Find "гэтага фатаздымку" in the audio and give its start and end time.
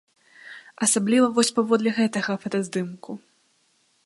2.01-3.11